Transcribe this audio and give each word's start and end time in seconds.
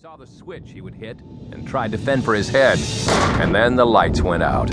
saw 0.00 0.14
the 0.14 0.28
switch 0.28 0.70
he 0.70 0.80
would 0.80 0.94
hit 0.94 1.18
and 1.50 1.66
tried 1.66 1.90
to 1.90 1.98
fend 1.98 2.24
for 2.24 2.32
his 2.32 2.48
head, 2.48 2.78
and 3.40 3.52
then 3.52 3.74
the 3.74 3.84
lights 3.84 4.22
went 4.22 4.44
out. 4.44 4.70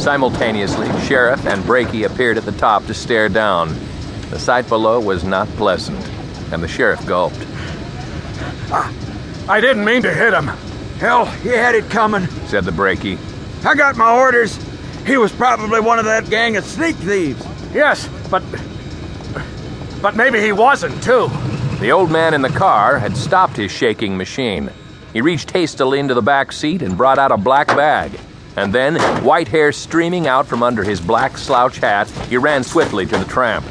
Simultaneously, 0.00 0.88
Sheriff 1.02 1.46
and 1.46 1.62
Brakey 1.62 2.04
appeared 2.04 2.36
at 2.36 2.44
the 2.46 2.52
top 2.52 2.84
to 2.86 2.94
stare 2.94 3.28
down. 3.28 3.68
The 4.30 4.40
sight 4.40 4.68
below 4.68 4.98
was 4.98 5.22
not 5.22 5.46
pleasant, 5.50 6.04
and 6.52 6.64
the 6.64 6.66
sheriff 6.66 7.06
gulped. 7.06 7.46
I 8.72 9.60
didn't 9.60 9.84
mean 9.84 10.02
to 10.02 10.12
hit 10.12 10.34
him, 10.34 10.48
Hell, 10.98 11.26
he 11.26 11.50
had 11.50 11.76
it 11.76 11.88
coming. 11.90 12.26
Said 12.48 12.64
the 12.64 12.72
Brakey. 12.72 13.18
I 13.64 13.76
got 13.76 13.96
my 13.96 14.18
orders. 14.18 14.58
He 15.06 15.16
was 15.16 15.30
probably 15.30 15.78
one 15.78 16.00
of 16.00 16.06
that 16.06 16.28
gang 16.28 16.56
of 16.56 16.64
sneak 16.64 16.96
thieves. 16.96 17.46
Yes, 17.72 18.10
but. 18.32 18.42
But 20.02 20.16
maybe 20.16 20.40
he 20.40 20.50
wasn't, 20.50 21.00
too. 21.04 21.30
The 21.84 21.92
old 21.92 22.10
man 22.10 22.32
in 22.32 22.40
the 22.40 22.48
car 22.48 22.98
had 22.98 23.14
stopped 23.14 23.58
his 23.58 23.70
shaking 23.70 24.16
machine. 24.16 24.70
He 25.12 25.20
reached 25.20 25.50
hastily 25.50 25.98
into 26.00 26.14
the 26.14 26.22
back 26.22 26.50
seat 26.50 26.80
and 26.80 26.96
brought 26.96 27.18
out 27.18 27.30
a 27.30 27.36
black 27.36 27.66
bag. 27.66 28.18
And 28.56 28.72
then, 28.72 28.96
white 29.22 29.48
hair 29.48 29.70
streaming 29.70 30.26
out 30.26 30.46
from 30.46 30.62
under 30.62 30.82
his 30.82 30.98
black 30.98 31.36
slouch 31.36 31.80
hat, 31.80 32.08
he 32.30 32.38
ran 32.38 32.64
swiftly 32.64 33.04
to 33.04 33.18
the 33.18 33.26
tramp. 33.26 33.66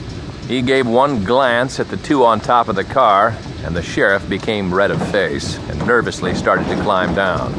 He 0.48 0.62
gave 0.62 0.86
one 0.86 1.24
glance 1.24 1.80
at 1.80 1.90
the 1.90 1.98
two 1.98 2.24
on 2.24 2.40
top 2.40 2.68
of 2.68 2.76
the 2.76 2.84
car, 2.84 3.36
and 3.64 3.76
the 3.76 3.82
sheriff 3.82 4.30
became 4.30 4.72
red 4.72 4.92
of 4.92 5.12
face 5.12 5.58
and 5.68 5.88
nervously 5.88 6.36
started 6.36 6.68
to 6.68 6.84
climb 6.84 7.16
down. 7.16 7.52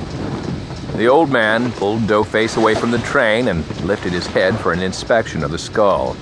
The 0.97 1.09
old 1.09 1.31
man 1.31 1.73
pulled 1.73 2.03
Doughface 2.03 2.57
away 2.57 2.77
from 2.77 2.93
the 2.93 2.99
train 2.99 3.49
and 3.49 3.69
lifted 3.81 4.13
his 4.13 4.29
head 4.29 4.57
for 4.61 4.73
an 4.73 4.83
inspection 4.83 5.43
of 5.43 5.51
the 5.51 5.59
skull. 5.59 6.17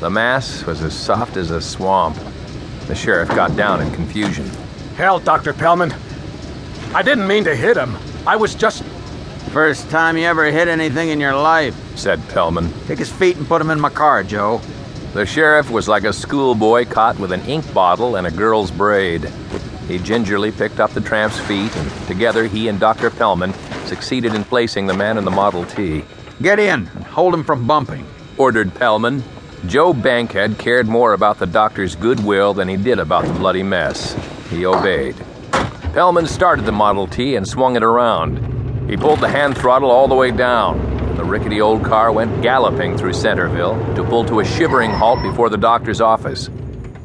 The 0.00 0.10
mass 0.10 0.66
was 0.66 0.82
as 0.82 0.98
soft 0.98 1.36
as 1.36 1.52
a 1.52 1.60
swamp. 1.60 2.16
The 2.92 2.98
sheriff 2.98 3.30
got 3.30 3.56
down 3.56 3.80
in 3.80 3.90
confusion. 3.92 4.44
Hell, 4.98 5.18
Dr. 5.18 5.54
Pellman. 5.54 5.94
I 6.94 7.00
didn't 7.00 7.26
mean 7.26 7.42
to 7.44 7.56
hit 7.56 7.74
him. 7.74 7.96
I 8.26 8.36
was 8.36 8.54
just. 8.54 8.82
First 9.50 9.88
time 9.88 10.18
you 10.18 10.24
ever 10.24 10.50
hit 10.50 10.68
anything 10.68 11.08
in 11.08 11.18
your 11.18 11.34
life. 11.34 11.74
Said 11.96 12.20
Pellman. 12.28 12.70
Take 12.86 12.98
his 12.98 13.10
feet 13.10 13.38
and 13.38 13.48
put 13.48 13.62
him 13.62 13.70
in 13.70 13.80
my 13.80 13.88
car, 13.88 14.22
Joe. 14.22 14.60
The 15.14 15.24
sheriff 15.24 15.70
was 15.70 15.88
like 15.88 16.04
a 16.04 16.12
schoolboy 16.12 16.84
caught 16.84 17.18
with 17.18 17.32
an 17.32 17.40
ink 17.46 17.72
bottle 17.72 18.16
and 18.16 18.26
a 18.26 18.30
girl's 18.30 18.70
braid. 18.70 19.24
He 19.88 19.96
gingerly 19.96 20.52
picked 20.52 20.78
up 20.78 20.90
the 20.90 21.00
tramp's 21.00 21.40
feet, 21.40 21.74
and 21.74 22.06
together 22.06 22.46
he 22.46 22.68
and 22.68 22.78
Dr. 22.78 23.08
Pellman 23.08 23.54
succeeded 23.86 24.34
in 24.34 24.44
placing 24.44 24.86
the 24.86 24.92
man 24.92 25.16
in 25.16 25.24
the 25.24 25.30
Model 25.30 25.64
T. 25.64 26.04
Get 26.42 26.58
in 26.58 26.90
and 26.94 27.04
hold 27.04 27.32
him 27.32 27.42
from 27.42 27.66
bumping. 27.66 28.06
Ordered 28.36 28.74
Pellman. 28.74 29.22
Joe 29.66 29.92
Bankhead 29.92 30.58
cared 30.58 30.88
more 30.88 31.12
about 31.12 31.38
the 31.38 31.46
doctor's 31.46 31.94
goodwill 31.94 32.52
than 32.52 32.68
he 32.68 32.76
did 32.76 32.98
about 32.98 33.24
the 33.24 33.32
bloody 33.34 33.62
mess. 33.62 34.14
He 34.50 34.66
obeyed. 34.66 35.14
Pellman 35.92 36.26
started 36.26 36.64
the 36.64 36.72
Model 36.72 37.06
T 37.06 37.36
and 37.36 37.46
swung 37.46 37.76
it 37.76 37.84
around. 37.84 38.90
He 38.90 38.96
pulled 38.96 39.20
the 39.20 39.28
hand 39.28 39.56
throttle 39.56 39.90
all 39.90 40.08
the 40.08 40.14
way 40.16 40.32
down. 40.32 41.16
The 41.16 41.24
rickety 41.24 41.60
old 41.60 41.84
car 41.84 42.10
went 42.10 42.42
galloping 42.42 42.96
through 42.96 43.12
Centerville 43.12 43.76
to 43.94 44.02
pull 44.02 44.24
to 44.24 44.40
a 44.40 44.44
shivering 44.44 44.90
halt 44.90 45.22
before 45.22 45.48
the 45.48 45.56
doctor's 45.56 46.00
office. 46.00 46.50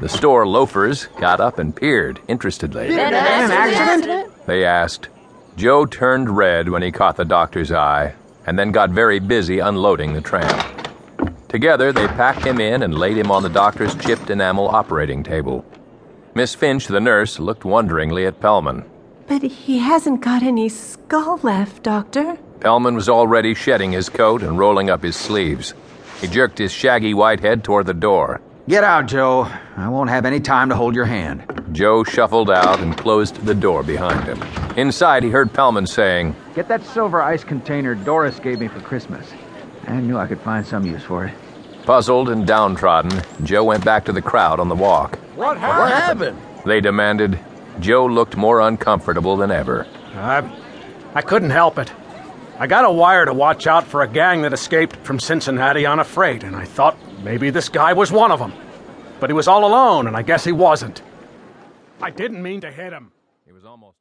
The 0.00 0.08
store 0.08 0.46
loafers 0.46 1.06
got 1.20 1.40
up 1.40 1.58
and 1.58 1.74
peered 1.74 2.20
interestedly. 2.26 2.88
An 2.88 3.14
accident? 3.14 4.32
They 4.46 4.64
asked. 4.64 5.08
Joe 5.56 5.86
turned 5.86 6.36
red 6.36 6.68
when 6.68 6.82
he 6.82 6.90
caught 6.90 7.16
the 7.16 7.24
doctor's 7.24 7.70
eye, 7.70 8.14
and 8.46 8.58
then 8.58 8.72
got 8.72 8.90
very 8.90 9.20
busy 9.20 9.58
unloading 9.58 10.12
the 10.12 10.20
tramp. 10.20 10.77
Together, 11.48 11.92
they 11.92 12.06
packed 12.08 12.44
him 12.44 12.60
in 12.60 12.82
and 12.82 12.98
laid 12.98 13.16
him 13.16 13.30
on 13.30 13.42
the 13.42 13.48
doctor's 13.48 13.94
chipped 13.96 14.28
enamel 14.28 14.68
operating 14.68 15.22
table. 15.22 15.64
Miss 16.34 16.54
Finch, 16.54 16.86
the 16.86 17.00
nurse, 17.00 17.38
looked 17.38 17.64
wonderingly 17.64 18.26
at 18.26 18.40
Pellman. 18.40 18.84
But 19.26 19.42
he 19.42 19.78
hasn't 19.78 20.20
got 20.20 20.42
any 20.42 20.68
skull 20.68 21.40
left, 21.42 21.82
Doctor. 21.82 22.38
Pellman 22.60 22.94
was 22.94 23.08
already 23.08 23.54
shedding 23.54 23.92
his 23.92 24.08
coat 24.08 24.42
and 24.42 24.58
rolling 24.58 24.90
up 24.90 25.02
his 25.02 25.16
sleeves. 25.16 25.74
He 26.20 26.26
jerked 26.26 26.58
his 26.58 26.72
shaggy 26.72 27.14
white 27.14 27.40
head 27.40 27.64
toward 27.64 27.86
the 27.86 27.94
door. 27.94 28.40
Get 28.68 28.84
out, 28.84 29.06
Joe. 29.06 29.50
I 29.76 29.88
won't 29.88 30.10
have 30.10 30.26
any 30.26 30.40
time 30.40 30.68
to 30.68 30.76
hold 30.76 30.94
your 30.94 31.06
hand. 31.06 31.44
Joe 31.72 32.04
shuffled 32.04 32.50
out 32.50 32.80
and 32.80 32.96
closed 32.96 33.36
the 33.46 33.54
door 33.54 33.82
behind 33.82 34.24
him. 34.24 34.42
Inside, 34.76 35.22
he 35.22 35.30
heard 35.30 35.52
Pellman 35.52 35.86
saying, 35.86 36.36
Get 36.54 36.68
that 36.68 36.84
silver 36.84 37.22
ice 37.22 37.44
container 37.44 37.94
Doris 37.94 38.38
gave 38.38 38.60
me 38.60 38.68
for 38.68 38.80
Christmas. 38.80 39.26
I 39.88 40.00
knew 40.00 40.18
I 40.18 40.26
could 40.26 40.40
find 40.40 40.66
some 40.66 40.84
use 40.84 41.02
for 41.02 41.24
it. 41.24 41.34
Puzzled 41.84 42.28
and 42.28 42.46
downtrodden, 42.46 43.22
Joe 43.42 43.64
went 43.64 43.84
back 43.84 44.04
to 44.04 44.12
the 44.12 44.20
crowd 44.20 44.60
on 44.60 44.68
the 44.68 44.74
walk. 44.74 45.18
What 45.34 45.56
happened? 45.56 45.78
What 45.78 45.92
happened? 45.92 46.38
They 46.66 46.80
demanded. 46.80 47.38
Joe 47.80 48.04
looked 48.04 48.36
more 48.36 48.60
uncomfortable 48.60 49.36
than 49.36 49.50
ever. 49.50 49.86
I. 50.14 50.50
I 51.14 51.22
couldn't 51.22 51.50
help 51.50 51.78
it. 51.78 51.90
I 52.58 52.66
got 52.66 52.84
a 52.84 52.90
wire 52.90 53.24
to 53.24 53.32
watch 53.32 53.66
out 53.66 53.86
for 53.86 54.02
a 54.02 54.08
gang 54.08 54.42
that 54.42 54.52
escaped 54.52 54.96
from 54.96 55.18
Cincinnati 55.18 55.86
on 55.86 56.00
a 56.00 56.04
freight, 56.04 56.44
and 56.44 56.54
I 56.54 56.64
thought 56.64 56.98
maybe 57.22 57.48
this 57.48 57.68
guy 57.70 57.94
was 57.94 58.12
one 58.12 58.30
of 58.30 58.40
them. 58.40 58.52
But 59.20 59.30
he 59.30 59.34
was 59.34 59.48
all 59.48 59.64
alone, 59.64 60.06
and 60.06 60.16
I 60.16 60.22
guess 60.22 60.44
he 60.44 60.52
wasn't. 60.52 61.00
I 62.02 62.10
didn't 62.10 62.42
mean 62.42 62.60
to 62.60 62.70
hit 62.70 62.92
him. 62.92 63.12
He 63.46 63.52
was 63.52 63.64
almost 63.64 63.96